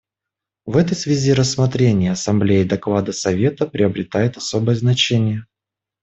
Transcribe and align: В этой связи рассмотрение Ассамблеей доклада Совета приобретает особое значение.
В 0.65 0.77
этой 0.77 0.95
связи 0.95 1.31
рассмотрение 1.31 2.13
Ассамблеей 2.13 2.67
доклада 2.67 3.11
Совета 3.13 3.67
приобретает 3.67 4.35
особое 4.35 4.73
значение. 4.73 5.45